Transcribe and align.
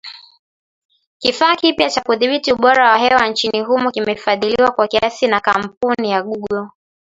Kifaa 1.19 1.55
kipya 1.55 1.89
cha 1.89 2.01
kudhibiti 2.01 2.53
ubora 2.53 2.91
wa 2.91 2.97
hewa 2.97 3.27
nchini 3.27 3.61
humo 3.61 3.91
kimefadhiliwa 3.91 4.71
kwa 4.71 4.87
kiasi 4.87 5.27
na 5.27 5.39
kampuni 5.39 6.11
ya 6.11 6.23
Google. 6.23 6.67